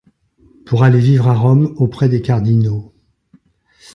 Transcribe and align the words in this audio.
Pour 0.65 0.81
aller 0.83 0.97
vivre 0.97 1.27
à 1.27 1.35
Rome 1.35 1.75
auprès 1.77 2.09
des 2.09 2.23
cardinaux 2.23 2.91